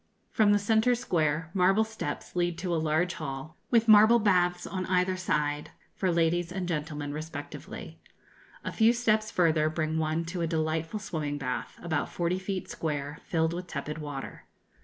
[0.31, 4.87] From the centre square, marble steps lead to a large hall, with marble baths on
[4.87, 7.99] either side, for ladies and gentlemen respectively.
[8.63, 13.19] A few steps further bring one to a delightful swimming bath, about forty feet square,
[13.25, 14.45] filled with tepid water.